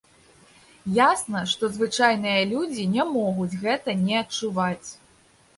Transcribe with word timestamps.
Ясна, 1.09 1.41
што 1.51 1.69
звычайныя 1.75 2.41
людзі 2.53 2.87
не 2.97 3.05
могуць 3.19 3.59
гэта 3.67 3.97
не 4.07 4.15
адчуваць. 4.23 4.89